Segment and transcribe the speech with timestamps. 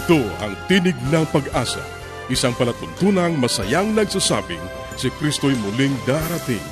[0.00, 1.84] Ito ang Tinig ng Pag-asa,
[2.32, 4.64] isang palatuntunang masayang nagsasabing
[4.96, 6.64] si Kristo'y muling darating.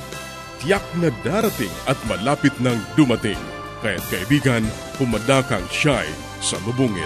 [0.57, 3.37] Tiyak na darating at malapit nang dumating.
[3.85, 4.65] Kaya't kaibigan,
[4.97, 6.09] pumadakang siya'y
[6.41, 7.05] sa lubungin.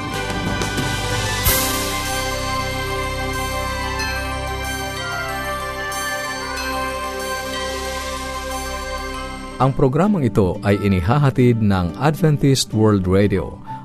[9.60, 13.63] Ang programang ito ay inihahatid ng Adventist World Radio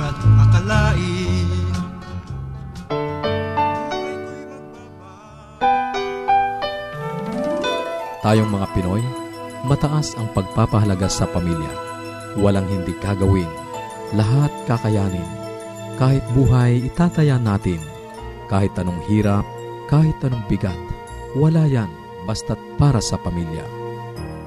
[0.00, 1.48] Sukat akalain
[8.20, 9.00] Tayong mga Pinoy,
[9.64, 11.72] mataas ang pagpapahalaga sa pamilya.
[12.36, 13.48] Walang hindi kagawin.
[14.12, 15.24] Lahat kakayanin.
[15.96, 17.80] Kahit buhay, itataya natin.
[18.52, 19.42] Kahit anong hirap,
[19.88, 20.76] kahit anong bigat
[21.32, 21.88] wala yan
[22.28, 23.64] basta't para sa pamilya.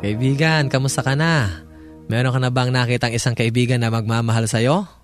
[0.06, 1.66] Kaibigan, kamusta ka na?
[2.14, 5.03] Meron ka na bang nakitang isang kaibigan na magmamahal sa'yo?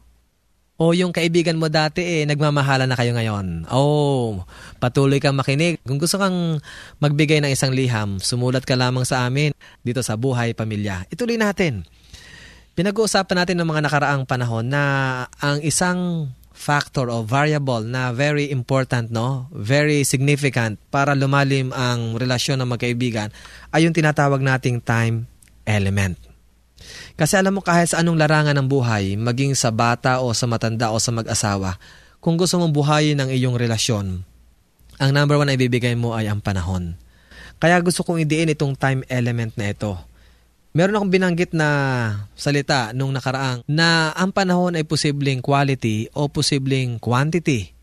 [0.79, 3.67] O yung kaibigan mo dati eh, nagmamahala na kayo ngayon.
[3.67, 4.47] Oh,
[4.79, 5.75] patuloy kang makinig.
[5.83, 6.63] Kung gusto kang
[7.03, 9.51] magbigay ng isang liham, sumulat ka lamang sa amin
[9.83, 11.03] dito sa Buhay Pamilya.
[11.11, 11.83] Ituloy natin.
[12.79, 14.83] Pinag-uusapan natin ng mga nakaraang panahon na
[15.43, 19.51] ang isang factor o variable na very important, no?
[19.51, 23.35] Very significant para lumalim ang relasyon ng magkaibigan
[23.75, 25.27] ay yung tinatawag nating time
[25.67, 26.28] element.
[27.19, 30.91] Kasi alam mo kahit sa anong larangan ng buhay, maging sa bata o sa matanda
[30.91, 31.77] o sa mag-asawa,
[32.19, 34.23] kung gusto mong buhayin ang iyong relasyon,
[34.99, 36.99] ang number one na ibibigay mo ay ang panahon.
[37.59, 40.09] Kaya gusto kong idiin itong time element na ito
[40.69, 41.69] Meron akong binanggit na
[42.37, 47.73] salita nung nakaraang na ang panahon ay posibleng quality o posibleng quantity.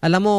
[0.00, 0.36] Alam mo,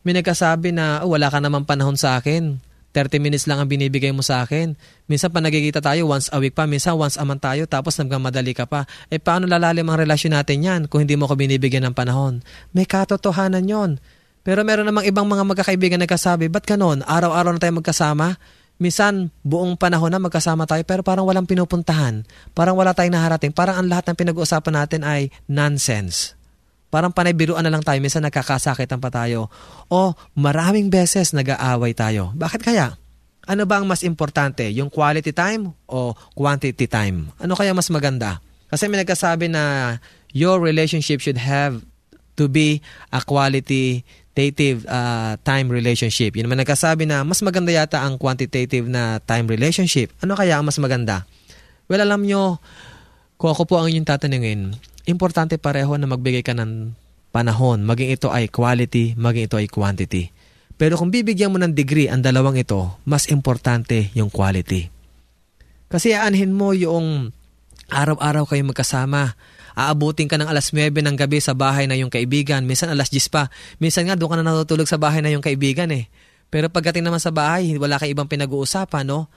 [0.00, 2.56] may nagkasabi na oh, wala ka naman panahon sa akin.
[2.90, 4.74] 30 minutes lang ang binibigay mo sa akin.
[5.06, 8.50] Minsan pa nagkikita tayo once a week pa, minsan once a month tayo tapos nagmamadali
[8.50, 8.86] ka pa.
[9.08, 12.42] Eh paano lalalim ang relasyon natin yan kung hindi mo ko binibigyan ng panahon?
[12.74, 14.02] May katotohanan yon.
[14.40, 17.04] Pero meron namang ibang mga magkakaibigan nagkasabi, ba't ganon?
[17.04, 18.40] Araw-araw na tayo magkasama?
[18.80, 22.24] Minsan, buong panahon na magkasama tayo pero parang walang pinupuntahan.
[22.56, 23.52] Parang wala tayong naharating.
[23.52, 26.39] Parang ang lahat ng pinag-uusapan natin ay nonsense.
[26.90, 27.96] Parang panay biruan na lang tayo.
[28.02, 29.46] Minsan nagkakasakitan pa tayo.
[29.86, 32.34] O maraming beses nag-aaway tayo.
[32.34, 32.98] Bakit kaya?
[33.46, 34.66] Ano ba ang mas importante?
[34.74, 37.30] Yung quality time o quantity time?
[37.38, 38.42] Ano kaya mas maganda?
[38.68, 39.96] Kasi may nagkasabi na
[40.34, 41.82] your relationship should have
[42.38, 44.06] to be a quality
[44.40, 46.32] quantitative uh, time relationship.
[46.32, 50.16] Yun naman nagkasabi na mas maganda yata ang quantitative na time relationship.
[50.24, 51.28] Ano kaya ang mas maganda?
[51.90, 52.56] Well, alam nyo,
[53.36, 54.72] kung ako po ang inyong tatanungin,
[55.08, 56.92] importante pareho na magbigay ka ng
[57.30, 60.34] panahon, maging ito ay quality, maging ito ay quantity.
[60.80, 64.88] Pero kung bibigyan mo ng degree ang dalawang ito, mas importante yung quality.
[65.92, 67.34] Kasi aanhin mo yung
[67.90, 69.36] araw-araw kayo magkasama,
[69.74, 73.28] aabutin ka ng alas 9 ng gabi sa bahay na yung kaibigan, minsan alas 10
[73.28, 73.52] pa.
[73.82, 76.08] Minsan nga doon ka na natutulog sa bahay na yung kaibigan eh.
[76.50, 79.30] Pero pagdating naman sa bahay, wala kayong ibang pinag-uusapan, no?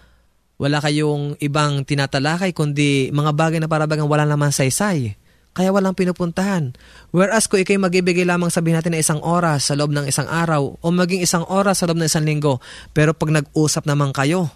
[0.57, 5.17] Wala kayong ibang tinatalakay, kundi mga bagay na parabagang wala naman saysay.
[5.53, 6.73] Kaya walang pinupuntahan.
[7.13, 10.81] Whereas kung ikay magibigay lamang sabihin natin na isang oras sa loob ng isang araw
[10.81, 12.57] o maging isang oras sa loob ng isang linggo,
[12.89, 14.49] pero pag nag-usap naman kayo,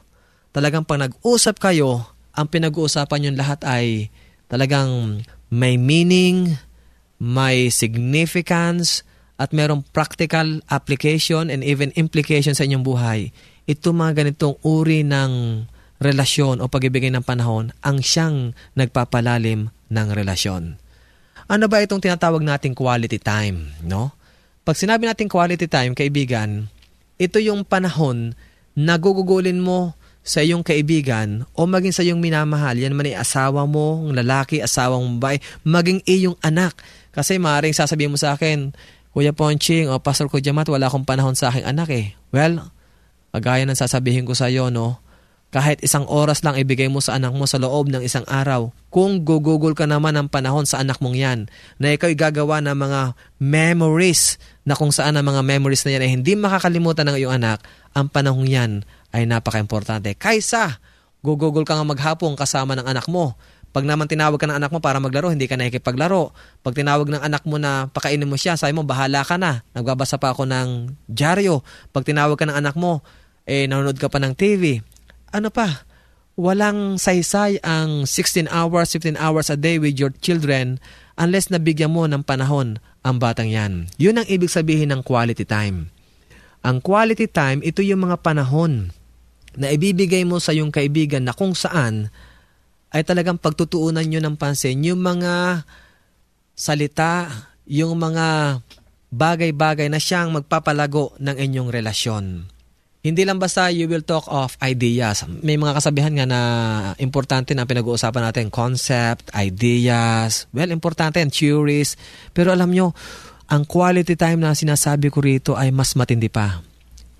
[0.58, 2.02] talagang pag nag-usap kayo,
[2.34, 4.10] ang pinag-uusapan yung lahat ay
[4.50, 5.22] talagang
[5.54, 6.58] may meaning,
[7.22, 9.06] may significance,
[9.38, 13.30] at merong practical application and even implication sa inyong buhay.
[13.70, 15.64] Ito mga ganitong uri ng
[16.02, 20.82] relasyon o pagibigay ng panahon ang siyang nagpapalalim ng relasyon.
[21.48, 24.12] Ano ba itong tinatawag nating quality time, no?
[24.68, 26.68] Pag sinabi nating quality time, kaibigan,
[27.16, 28.36] ito yung panahon
[28.76, 29.96] na gugugulin mo
[30.28, 35.24] sa iyong kaibigan o maging sa iyong minamahal, yan man ay asawa mo, lalaki, asawang
[35.24, 36.76] babae, maging iyong anak.
[37.16, 38.76] Kasi maaaring sasabihin mo sa akin,
[39.16, 42.12] Kuya Ponching o Pastor Kujamat, wala akong panahon sa aking anak eh.
[42.36, 42.60] Well,
[43.32, 45.00] kagaya ng sasabihin ko sa iyo, no,
[45.48, 49.24] kahit isang oras lang ibigay mo sa anak mo sa loob ng isang araw, kung
[49.24, 51.40] gugugol ka naman ng panahon sa anak mong yan,
[51.80, 54.36] na ikaw gagawa ng mga memories
[54.68, 57.64] na kung saan ang mga memories na yan ay hindi makakalimutan ng iyong anak,
[57.96, 58.84] ang panahong yan
[59.16, 60.12] ay napaka-importante.
[60.20, 60.84] Kaysa,
[61.24, 63.40] gugugol ka nga maghapon kasama ng anak mo.
[63.72, 66.36] Pag naman tinawag ka ng anak mo para maglaro, hindi ka nakikipaglaro.
[66.60, 69.64] Pag tinawag ng anak mo na pakainin mo siya, sabi mo, bahala ka na.
[69.72, 71.64] Nagbabasa pa ako ng dyaryo.
[71.96, 73.00] Pag tinawag ka ng anak mo,
[73.48, 74.84] eh, nanonood ka pa ng TV
[75.31, 75.88] ano pa,
[76.38, 80.77] walang saysay ang 16 hours, 15 hours a day with your children
[81.18, 83.89] unless nabigyan mo ng panahon ang batang yan.
[83.97, 85.89] Yun ang ibig sabihin ng quality time.
[86.62, 88.94] Ang quality time, ito yung mga panahon
[89.57, 92.13] na ibibigay mo sa yung kaibigan na kung saan
[92.94, 95.65] ay talagang pagtutuunan nyo ng pansin yung mga
[96.53, 97.29] salita,
[97.65, 98.59] yung mga
[99.09, 102.56] bagay-bagay na siyang magpapalago ng inyong relasyon.
[103.07, 105.24] Hindi lang basta you will talk of ideas.
[105.24, 106.42] May mga kasabihan nga na
[107.00, 108.51] importante na pinag-uusapan natin.
[108.51, 110.51] Concept, ideas.
[110.51, 111.95] Well, importante and theories.
[112.36, 112.92] Pero alam nyo,
[113.48, 116.59] ang quality time na sinasabi ko rito ay mas matindi pa.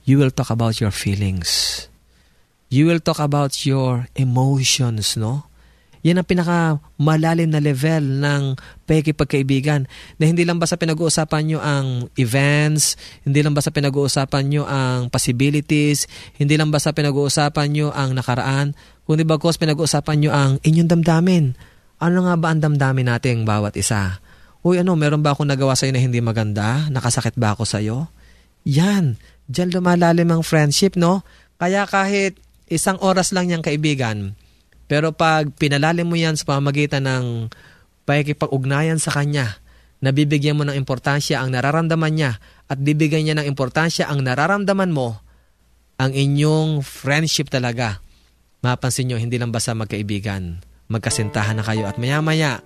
[0.04, 1.88] You will talk about your feelings.
[2.68, 5.47] You will talk about your emotions, no?
[6.08, 8.56] Yan ang pinaka malalim na level ng
[8.88, 12.96] pagkipagkaibigan na hindi lang basta pinag-uusapan nyo ang events,
[13.28, 16.08] hindi lang basta pinag-uusapan nyo ang possibilities,
[16.40, 18.72] hindi lang basta pinag-uusapan nyo ang nakaraan,
[19.04, 21.60] kundi bagos pinag-uusapan nyo ang inyong damdamin.
[22.00, 24.24] Ano nga ba ang damdamin nating bawat isa?
[24.64, 26.88] Uy, ano, meron ba akong nagawa sa'yo na hindi maganda?
[26.88, 28.08] Nakasakit ba ako sa'yo?
[28.64, 29.20] Yan,
[29.52, 31.28] dyan lumalalim ang friendship, no?
[31.60, 32.40] Kaya kahit
[32.72, 34.40] isang oras lang niyang kaibigan,
[34.88, 37.52] pero pag pinalalim mo yan sa pamamagitan ng
[38.08, 39.60] pakikipag-ugnayan sa Kanya,
[40.00, 42.32] nabibigyan mo ng importansya ang nararamdaman niya
[42.72, 45.20] at bibigyan niya ng importansya ang nararamdaman mo,
[46.00, 48.00] ang inyong friendship talaga.
[48.64, 50.64] Mapansin nyo, hindi lang basta magkaibigan.
[50.88, 52.64] Magkasintahan na kayo at maya-maya,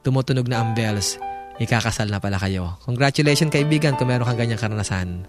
[0.00, 1.20] tumutunog na ang bells,
[1.60, 2.80] ikakasal na pala kayo.
[2.88, 5.28] Congratulations kaibigan kung meron kang ganyang karanasan.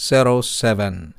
[0.00, 1.12] 0968-8536-607.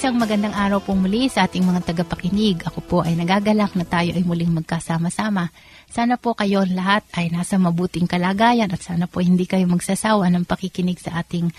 [0.06, 2.62] Isang magandang araw pong muli sa ating mga tagapakinig.
[2.70, 5.50] Ako po ay nagagalak na tayo ay muling magkasama-sama.
[5.90, 10.46] Sana po kayo lahat ay nasa mabuting kalagayan at sana po hindi kayo magsasawa ng
[10.46, 11.50] pakikinig sa ating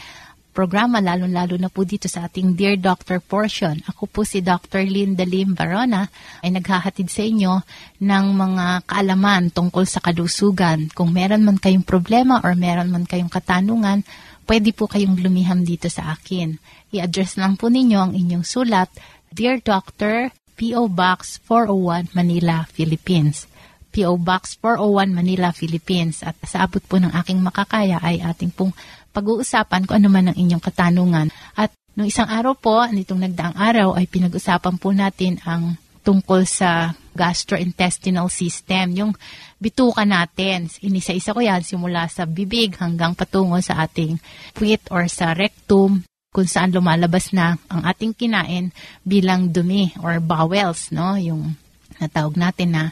[0.56, 3.76] programa, lalo-lalo na po dito sa ating Dear Doctor portion.
[3.84, 4.88] Ako po si Dr.
[4.88, 6.08] Linda Lim Barona
[6.40, 7.60] ay naghahatid sa inyo
[8.00, 10.88] ng mga kaalaman tungkol sa kalusugan.
[10.96, 14.00] Kung meron man kayong problema or meron man kayong katanungan,
[14.48, 16.56] pwede po kayong lumiham dito sa akin.
[16.88, 18.88] I-address lang po ninyo ang inyong sulat,
[19.28, 20.88] Dear Doctor, P.O.
[20.88, 23.44] Box 401, Manila, Philippines.
[23.92, 24.16] P.O.
[24.16, 26.24] Box 401, Manila, Philippines.
[26.24, 28.72] At sa abot po ng aking makakaya ay ating pong
[29.16, 31.32] pag-uusapan kung ano man ang inyong katanungan.
[31.56, 36.92] At nung isang araw po, nitong nagdaang araw, ay pinag-usapan po natin ang tungkol sa
[37.16, 39.12] gastrointestinal system, yung
[39.56, 40.68] bituka natin.
[40.84, 44.20] Inisa-isa ko yan simula sa bibig hanggang patungo sa ating
[44.52, 48.68] puwit or sa rectum kung saan lumalabas na ang ating kinain
[49.00, 51.16] bilang dumi or bowels, no?
[51.16, 51.56] Yung
[51.96, 52.84] natawag natin na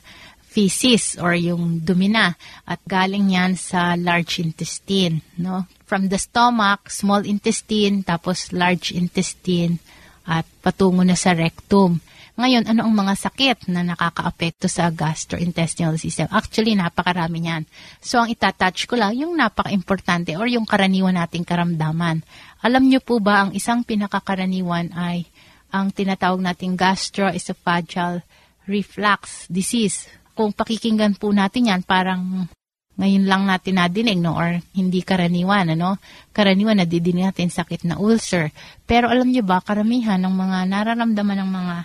[0.49, 5.69] feces or yung dumina at galing yan sa large intestine, no?
[5.95, 9.79] From the stomach, small intestine, tapos large intestine
[10.27, 12.03] at patungo na sa rectum.
[12.35, 16.27] Ngayon, ano ang mga sakit na nakakaapekto sa gastrointestinal system?
[16.35, 17.63] Actually, napakarami niyan.
[18.03, 22.27] So, ang itatouch ko lang, yung napaka-importante or yung karaniwan nating karamdaman.
[22.67, 25.31] Alam niyo po ba, ang isang pinakakaraniwan ay
[25.71, 28.27] ang tinatawag nating gastroesophageal
[28.67, 32.51] reflux disease kung pakikinggan po natin yan, parang
[32.95, 34.39] ngayon lang natin nadinig, no?
[34.39, 35.99] Or hindi karaniwan, ano?
[36.31, 38.55] Karaniwan, nadidinig natin sakit na ulcer.
[38.87, 41.77] Pero alam niyo ba, karamihan ng mga nararamdaman ng mga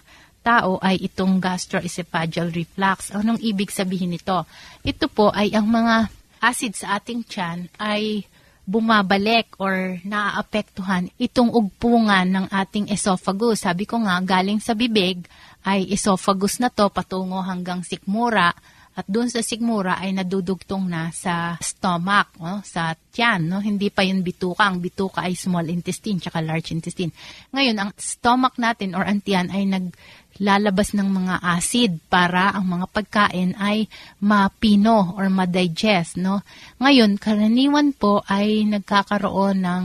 [0.46, 3.10] tao ay itong gastroesophageal reflux.
[3.12, 4.46] Anong ibig sabihin nito?
[4.86, 8.24] Ito po ay ang mga acid sa ating tiyan ay
[8.70, 13.66] bumabalik or naaapektuhan itong ugpungan ng ating esophagus.
[13.66, 15.26] Sabi ko nga, galing sa bibig
[15.66, 18.54] ay esophagus na to patungo hanggang sikmura
[19.00, 22.60] at doon sa sigmura ay nadudugtong na sa stomach, no?
[22.68, 23.48] sa tiyan.
[23.48, 23.64] No?
[23.64, 24.68] Hindi pa yung bituka.
[24.68, 27.16] Ang bituka ay small intestine tsaka large intestine.
[27.56, 32.86] Ngayon, ang stomach natin or ang tiyan ay naglalabas ng mga acid para ang mga
[32.92, 33.88] pagkain ay
[34.20, 36.20] mapino or ma-digest.
[36.20, 36.44] No?
[36.84, 39.84] Ngayon, karaniwan po ay nagkakaroon ng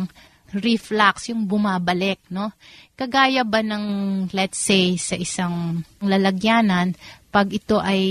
[0.55, 2.55] reflux, yung bumabalik, no?
[2.95, 3.87] Kagaya ba ng,
[4.31, 6.95] let's say, sa isang lalagyanan,
[7.35, 8.03] pag ito ay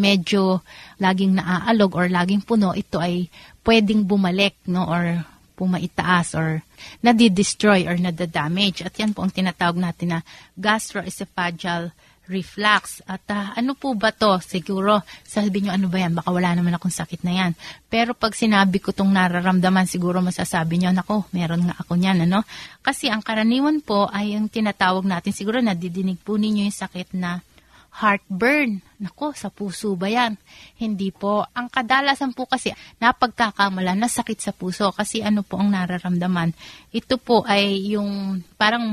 [0.00, 0.64] medyo
[0.96, 3.28] laging naaalog or laging puno, ito ay
[3.68, 4.88] pwedeng bumalik, no?
[4.88, 5.20] Or
[5.60, 6.64] pumaitaas or
[7.04, 8.80] nadidestroy or nadadamage.
[8.80, 10.20] At yan po ang tinatawag natin na
[10.56, 11.92] gastroesophageal
[12.30, 13.02] reflux.
[13.04, 14.38] At uh, ano po ba to?
[14.40, 16.14] Siguro, sabi nyo, ano ba yan?
[16.14, 17.52] Baka wala naman akong sakit na yan.
[17.90, 22.46] Pero pag sinabi ko itong nararamdaman, siguro masasabi nyo, nako, meron nga ako niyan, ano?
[22.80, 27.42] Kasi ang karaniwan po ay yung tinatawag natin, siguro nadidinig po ninyo yung sakit na
[27.90, 28.80] heartburn.
[29.02, 30.38] Nako, sa puso ba yan?
[30.78, 31.42] Hindi po.
[31.56, 32.70] Ang kadalasan po kasi
[33.02, 36.54] napagkakamala na sakit sa puso kasi ano po ang nararamdaman.
[36.94, 38.84] Ito po ay yung parang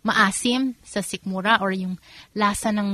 [0.00, 2.00] maasim sa sikmura or yung
[2.32, 2.90] lasa ng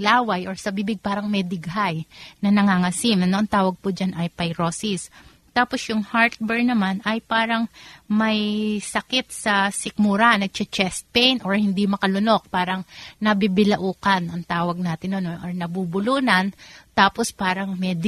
[0.00, 2.08] laway or sa bibig parang may dighay
[2.40, 3.20] na nangangasim.
[3.20, 5.12] Ano ang tawag po dyan ay pyrosis.
[5.58, 7.66] Tapos yung heartburn naman ay parang
[8.06, 12.86] may sakit sa sikmura, nagche-chest pain or hindi makalunok, parang
[13.18, 16.54] nabibilaukan ang tawag natin no, or nabubulunan,
[16.94, 17.98] tapos parang may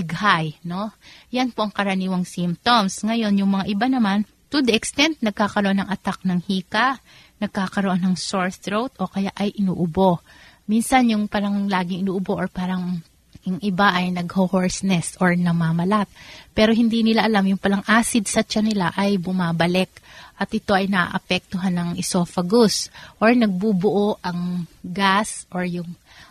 [0.62, 0.94] no?
[1.34, 3.02] Yan po ang karaniwang symptoms.
[3.02, 7.02] Ngayon, yung mga iba naman, to the extent nagkakaroon ng attack ng hika,
[7.42, 10.22] nagkakaroon ng sore throat o kaya ay inuubo.
[10.70, 13.02] Minsan yung parang laging inuubo or parang
[13.48, 16.08] yung iba ay nagho-hoarseness or namamalat.
[16.52, 19.88] Pero hindi nila alam yung palang acid sa tiyan nila ay bumabalik
[20.40, 22.88] at ito ay naapektuhan ng esophagus
[23.20, 25.88] or nagbubuo ang gas or yung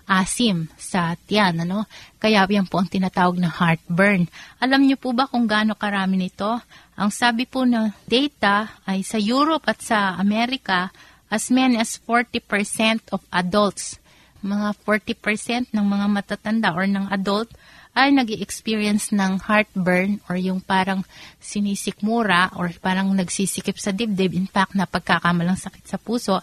[0.10, 1.66] asim sa tiyan.
[1.66, 1.86] Ano?
[2.18, 4.26] Kaya yan po ang tinatawag na heartburn.
[4.58, 6.62] Alam niyo po ba kung gaano karami nito?
[6.98, 10.90] Ang sabi po na data ay sa Europe at sa Amerika,
[11.30, 14.02] as many as 40% of adults
[14.42, 17.52] mga 40% ng mga matatanda or ng adult
[17.98, 21.04] ay nag experience ng heartburn or yung parang
[21.42, 24.38] sinisikmura or parang nagsisikip sa dibdib.
[24.38, 26.40] In fact, napagkakamalang sakit sa puso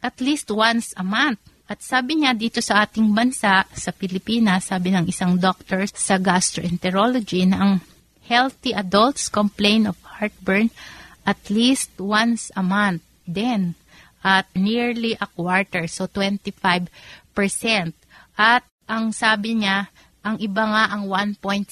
[0.00, 1.38] at least once a month.
[1.66, 7.42] At sabi niya dito sa ating bansa, sa Pilipinas, sabi ng isang doctor sa gastroenterology
[7.42, 7.72] na ang
[8.26, 10.70] healthy adults complain of heartburn
[11.26, 13.02] at least once a month.
[13.26, 13.74] Then,
[14.26, 16.90] at nearly a quarter, so 25
[18.34, 19.86] at ang sabi niya,
[20.26, 21.70] ang iba nga ang 1.6%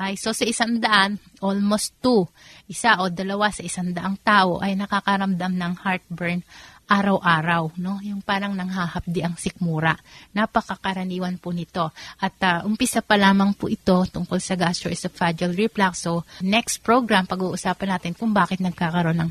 [0.00, 4.72] ay so sa isang daan, almost 2, isa o dalawa sa isang daang tao ay
[4.72, 6.40] nakakaramdam ng heartburn
[6.84, 7.96] araw-araw, no?
[8.04, 9.96] Yung parang nanghahapdi ang sikmura.
[10.36, 11.88] Napakakaraniwan po nito.
[12.20, 16.04] At uh, umpisa pa lamang po ito tungkol sa gastroesophageal reflux.
[16.04, 19.30] So, next program, pag-uusapan natin kung bakit nagkakaroon ng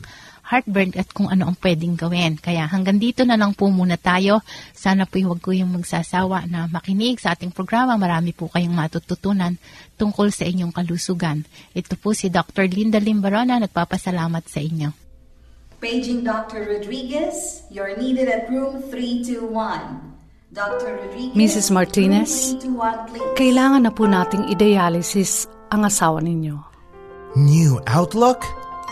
[0.54, 2.38] heartburn at kung ano ang pwedeng gawin.
[2.38, 4.46] Kaya hanggang dito na lang po muna tayo.
[4.78, 7.98] Sana po huwag ko yung magsasawa na makinig sa ating programa.
[7.98, 9.58] Marami po kayong matututunan
[9.98, 11.42] tungkol sa inyong kalusugan.
[11.74, 12.70] Ito po si Dr.
[12.70, 13.58] Linda Limbarona.
[13.58, 14.94] Nagpapasalamat sa inyo.
[15.82, 16.64] Paging Dr.
[16.64, 20.16] Rodriguez, you're needed at room 321.
[20.54, 21.02] Dr.
[21.02, 21.74] Rodriguez, Mrs.
[21.74, 23.34] Martinez, room 321, please.
[23.36, 26.56] kailangan na po nating i-dialysis ang asawa ninyo.
[27.34, 28.46] New outlook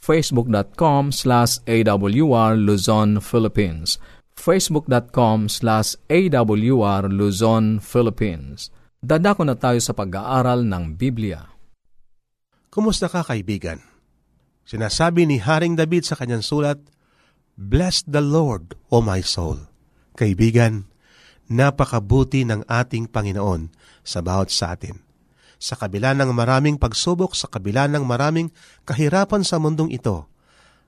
[0.00, 4.00] facebook.com slash awr Luzon, Philippines
[4.34, 11.48] facebook.com slash awr Luzon, Philippines Dadako na tayo sa pag-aaral ng Biblia.
[12.68, 13.80] Kumusta ka kaibigan?
[14.68, 16.76] Sinasabi ni Haring David sa kanyang sulat,
[17.56, 19.56] Bless the Lord, O my soul.
[20.20, 20.84] Kaibigan,
[21.48, 23.72] napakabuti ng ating Panginoon
[24.04, 25.00] sa bawat sa atin.
[25.60, 28.48] Sa kabila ng maraming pagsubok, sa kabila ng maraming
[28.88, 30.24] kahirapan sa mundong ito,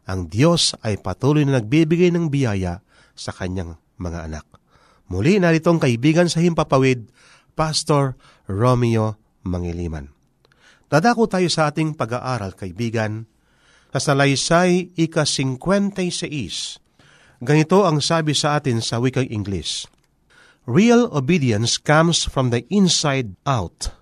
[0.08, 2.80] ang Diyos ay patuloy na nagbibigay ng biyaya
[3.12, 4.48] sa kanyang mga anak.
[5.12, 7.12] Muli naritong kaibigan sa Himpapawid,
[7.52, 8.16] Pastor
[8.48, 10.08] Romeo Mangiliman.
[10.88, 13.28] Dadako tayo sa ating pag-aaral, kaibigan,
[13.92, 16.24] sa Salaysay ika-56.
[17.44, 19.84] Ganito ang sabi sa atin sa wikang English.
[20.64, 23.92] Real obedience comes from the inside out,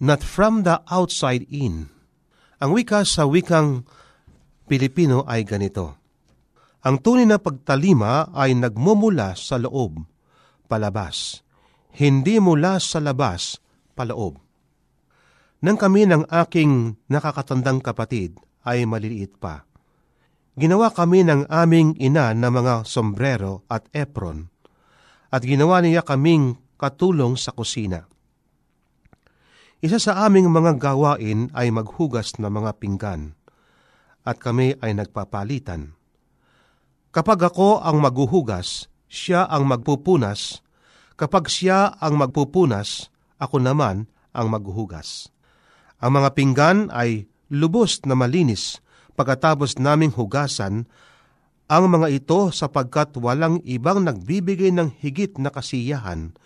[0.00, 1.92] not from the outside in.
[2.60, 3.84] Ang wika sa wikang
[4.64, 6.00] Pilipino ay ganito.
[6.82, 10.00] Ang tunay na pagtalima ay nagmumula sa loob,
[10.64, 11.44] palabas
[11.96, 13.58] hindi mula sa labas,
[13.98, 14.38] paloob.
[15.60, 19.66] Nang kami ng aking nakakatandang kapatid ay maliliit pa.
[20.54, 24.50] Ginawa kami ng aming ina na mga sombrero at apron,
[25.30, 28.06] at ginawa niya kaming katulong sa kusina.
[29.80, 33.32] Isa sa aming mga gawain ay maghugas ng mga pinggan,
[34.28, 35.96] at kami ay nagpapalitan.
[37.08, 40.60] Kapag ako ang maghuhugas, siya ang magpupunas,
[41.16, 43.08] kapag siya ang magpupunas,
[43.40, 44.04] ako naman
[44.36, 45.32] ang maghuhugas.
[45.96, 48.84] Ang mga pinggan ay lubos na malinis
[49.16, 50.84] pagkatapos naming hugasan
[51.72, 56.36] ang mga ito sapagkat walang ibang nagbibigay ng higit na kasiyahan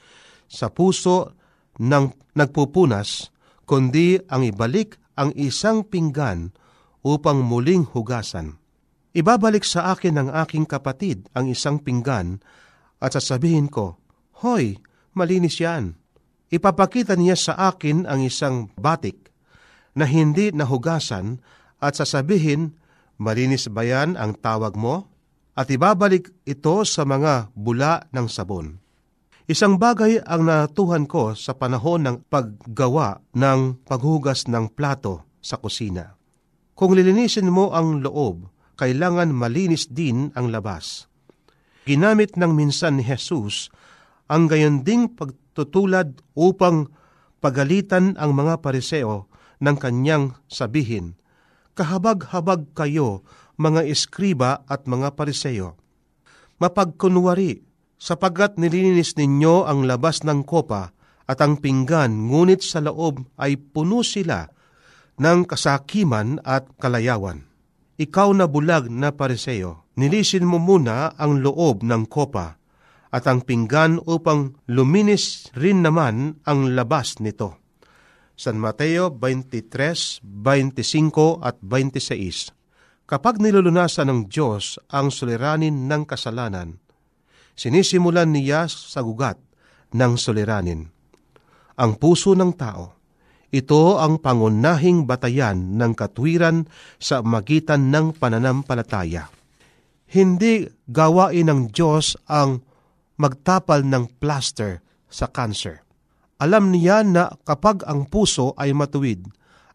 [0.46, 1.34] sa puso
[1.78, 3.30] ng nagpupunas,
[3.64, 6.50] kundi ang ibalik ang isang pinggan
[7.06, 8.58] upang muling hugasan.
[9.14, 12.42] Ibabalik sa akin ng aking kapatid ang isang pinggan
[12.98, 14.02] at sasabihin ko,
[14.42, 14.82] Hoy,
[15.14, 15.94] malinis yan.
[16.50, 19.30] Ipapakita niya sa akin ang isang batik
[19.94, 21.38] na hindi nahugasan
[21.78, 22.74] at sasabihin,
[23.22, 25.06] malinis ba yan ang tawag mo?
[25.54, 28.83] At ibabalik ito sa mga bula ng sabon.
[29.44, 36.16] Isang bagay ang natuhan ko sa panahon ng paggawa ng paghugas ng plato sa kusina.
[36.72, 38.48] Kung lilinisin mo ang loob,
[38.80, 41.12] kailangan malinis din ang labas.
[41.84, 43.68] Ginamit ng minsan ni Jesus
[44.32, 46.88] ang gayon ding pagtutulad upang
[47.44, 49.28] pagalitan ang mga pariseo
[49.60, 51.20] ng kanyang sabihin,
[51.76, 53.28] Kahabag-habag kayo,
[53.60, 55.76] mga eskriba at mga pariseo.
[56.64, 57.73] Mapagkunwari,
[58.04, 60.92] sapagkat nililinis ninyo ang labas ng kopa
[61.24, 64.44] at ang pinggan, ngunit sa loob ay puno sila
[65.16, 67.48] ng kasakiman at kalayawan.
[67.96, 72.60] Ikaw na bulag na pariseo, nilisin mo muna ang loob ng kopa
[73.08, 77.56] at ang pinggan upang luminis rin naman ang labas nito.
[78.36, 82.52] San Mateo 23, 25 at 26
[83.08, 86.83] Kapag nilulunasan ng Diyos ang suliranin ng kasalanan,
[87.54, 89.38] sinisimulan niya sa gugat
[89.94, 90.90] ng suliranin.
[91.74, 92.94] Ang puso ng tao,
[93.54, 96.66] ito ang pangunahing batayan ng katwiran
[96.98, 99.30] sa magitan ng pananampalataya.
[100.10, 102.62] Hindi gawain ng Diyos ang
[103.14, 105.86] magtapal ng plaster sa cancer.
[106.42, 109.22] Alam niya na kapag ang puso ay matuwid,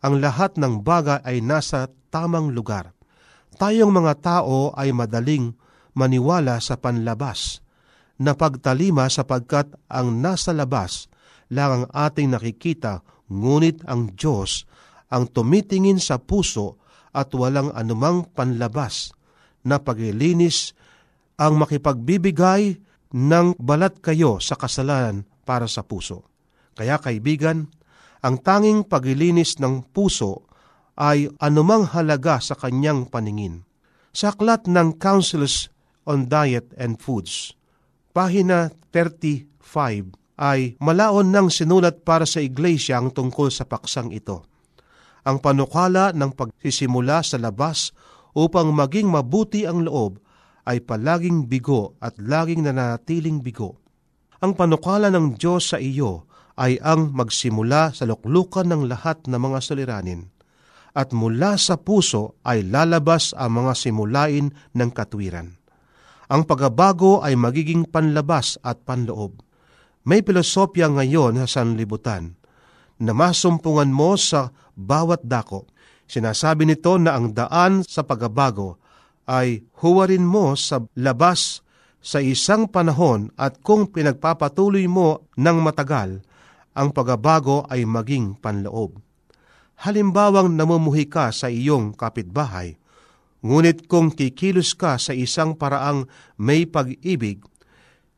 [0.03, 2.91] ang lahat ng bagay ay nasa tamang lugar.
[3.55, 5.55] Tayong mga tao ay madaling
[5.95, 7.63] maniwala sa panlabas
[8.19, 11.07] na pagtalima sapagkat ang nasa labas
[11.49, 13.01] lang ang ating nakikita,
[13.31, 14.69] ngunit ang Diyos
[15.09, 16.77] ang tumitingin sa puso
[17.09, 19.09] at walang anumang panlabas
[19.65, 20.77] na paglilinis
[21.41, 22.77] ang makipagbibigay
[23.09, 26.29] ng balat kayo sa kasalanan para sa puso.
[26.77, 27.65] Kaya kaibigan,
[28.21, 30.45] ang tanging paglilinis ng puso
[30.99, 33.65] ay anumang halaga sa kanyang paningin.
[34.13, 35.73] Sa aklat ng Councils
[36.05, 37.57] on Diet and Foods,
[38.15, 44.47] pahina 35 ay malaon ng sinulat para sa iglesia ang tungkol sa paksang ito.
[45.27, 47.91] Ang panukala ng pagsisimula sa labas
[48.33, 50.17] upang maging mabuti ang loob
[50.63, 53.83] ay palaging bigo at laging nanatiling bigo.
[54.39, 59.59] Ang panukala ng Diyos sa iyo ay ang magsimula sa luklukan ng lahat ng mga
[59.59, 60.31] suliranin
[60.95, 65.58] at mula sa puso ay lalabas ang mga simulain ng katwiran.
[66.29, 69.41] Ang pagbabago ay magiging panlabas at panloob.
[70.05, 72.37] May pilosopya ngayon sa sanlibutan
[73.01, 75.65] na masumpungan mo sa bawat dako.
[76.05, 78.77] Sinasabi nito na ang daan sa pagbabago
[79.29, 81.65] ay huwarin mo sa labas
[81.99, 86.23] sa isang panahon at kung pinagpapatuloy mo ng matagal,
[86.73, 89.01] ang pagbabago ay maging panloob.
[89.83, 92.79] Halimbawang namumuhi ka sa iyong kapitbahay,
[93.45, 97.43] ngunit kung kikilos ka sa isang paraang may pag-ibig,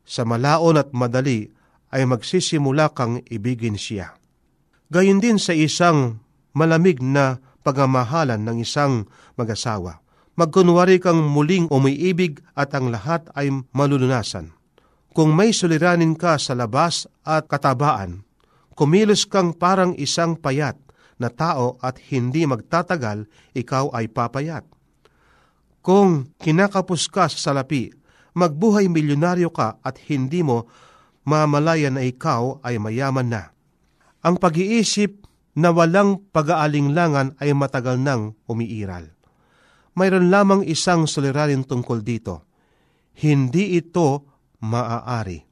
[0.02, 1.46] sa malaon at madali
[1.94, 4.18] ay magsisimula kang ibigin siya.
[4.90, 6.20] Gayon din sa isang
[6.52, 9.06] malamig na pagmamahalan ng isang
[9.38, 10.02] mag-asawa.
[10.32, 14.52] Magkunwari kang muling umiibig at ang lahat ay malulunasan.
[15.12, 18.24] Kung may suliranin ka sa labas at katabaan,
[18.72, 20.80] kumilos kang parang isang payat
[21.20, 24.64] na tao at hindi magtatagal, ikaw ay papayat.
[25.82, 27.90] Kung kinakapos ka sa salapi,
[28.38, 30.70] magbuhay milyonaryo ka at hindi mo
[31.26, 33.42] mamalayan na ikaw ay mayaman na.
[34.22, 35.26] Ang pag-iisip
[35.58, 39.10] na walang pag-aalinglangan ay matagal nang umiiral.
[39.98, 42.48] Mayroon lamang isang suliranin tungkol dito.
[43.18, 44.24] Hindi ito
[44.64, 45.44] maaari.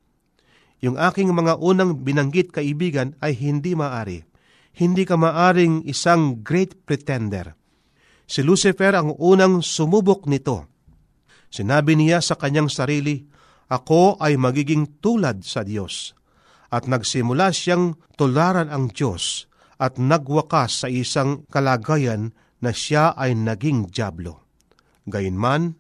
[0.81, 4.25] Yung aking mga unang binanggit kaibigan ay hindi maaari.
[4.73, 7.53] Hindi ka maaring isang great pretender.
[8.31, 10.71] Si Lucifer ang unang sumubok nito.
[11.51, 13.27] Sinabi niya sa kanyang sarili,
[13.67, 16.15] Ako ay magiging tulad sa Diyos.
[16.71, 19.51] At nagsimula siyang tularan ang Diyos
[19.83, 22.31] at nagwakas sa isang kalagayan
[22.63, 24.47] na siya ay naging jablo.
[25.11, 25.75] Gayunman,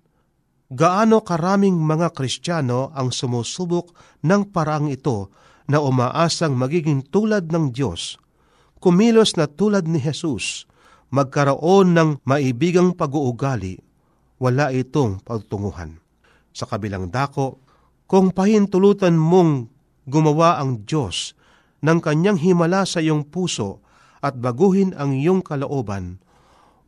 [0.74, 3.94] gaano karaming mga Kristiyano ang sumusubok
[4.26, 5.30] ng paraang ito
[5.70, 8.18] na umaasang magiging tulad ng Diyos,
[8.82, 10.66] kumilos na tulad ni Jesus,
[11.10, 13.78] magkaroon ng maibigang pag-uugali,
[14.40, 15.98] wala itong pagtunguhan.
[16.50, 17.62] Sa kabilang dako,
[18.10, 19.70] kung pahintulutan mong
[20.10, 21.38] gumawa ang Diyos
[21.84, 23.82] ng kanyang himala sa iyong puso
[24.18, 26.18] at baguhin ang iyong kalooban,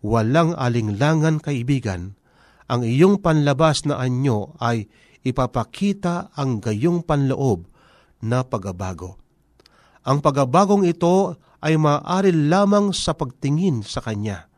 [0.02, 2.18] walang alinglangan kaibigan,
[2.66, 4.90] ang iyong panlabas na anyo ay
[5.22, 7.70] ipapakita ang gayong panloob
[8.22, 9.18] na pagabago.
[10.02, 14.50] Ang pagabagong ito ay maaari lamang sa pagtingin sa Kanya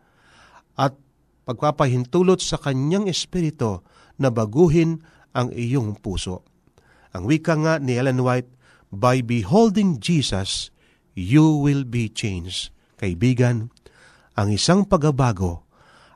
[0.75, 0.97] at
[1.45, 3.85] pagpapahintulot sa Kanyang Espiritu
[4.17, 5.05] na baguhin
[5.37, 6.43] ang iyong puso.
[7.15, 8.51] Ang wika nga ni Ellen White,
[8.95, 10.71] By beholding Jesus,
[11.19, 12.71] you will be changed.
[12.95, 13.75] Kaibigan,
[14.39, 15.67] ang isang pagbabago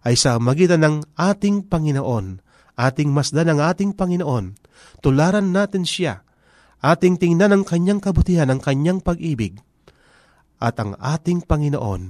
[0.06, 2.38] ay sa magitan ng ating Panginoon,
[2.78, 4.54] ating masdan ng ating Panginoon,
[5.02, 6.22] tularan natin siya,
[6.78, 9.58] ating tingnan ang kanyang kabutihan, ang kanyang pag-ibig,
[10.58, 12.02] at ang ating Panginoon,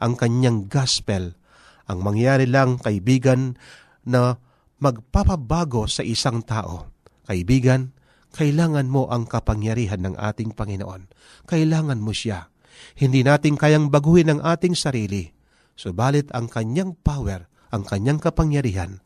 [0.00, 1.36] ang kanyang gospel,
[1.84, 3.60] ang mangyari lang, kaibigan,
[4.08, 4.40] na
[4.80, 6.88] magpapabago sa isang tao.
[7.28, 7.92] Kaibigan,
[8.32, 11.10] kailangan mo ang kapangyarihan ng ating Panginoon.
[11.44, 12.48] Kailangan mo siya.
[12.96, 15.28] Hindi natin kayang baguhin ang ating sarili.
[15.76, 19.04] Subalit ang kanyang power, ang kanyang kapangyarihan,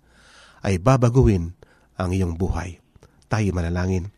[0.63, 1.59] ay babaguhin
[1.99, 2.79] ang iyong buhay.
[3.27, 4.15] Tayo manalangin.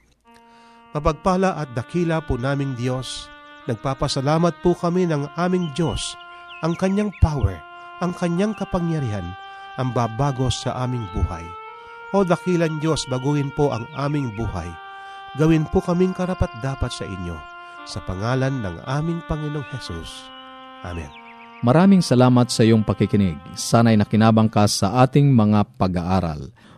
[0.92, 3.28] Mapagpala at dakila po naming Diyos,
[3.66, 6.18] nagpapasalamat po kami ng aming Diyos,
[6.64, 7.58] ang kanyang power,
[8.00, 9.26] ang kanyang kapangyarihan,
[9.76, 11.44] ang babago sa aming buhay.
[12.14, 14.70] O dakilan Diyos, baguhin po ang aming buhay
[15.36, 17.36] gawin po kaming karapat dapat sa inyo.
[17.86, 20.26] Sa pangalan ng aming Panginoong Hesus.
[20.82, 21.12] Amen.
[21.62, 23.38] Maraming salamat sa iyong pakikinig.
[23.54, 26.50] Sana'y nakinabang ka sa ating mga pag-aaral.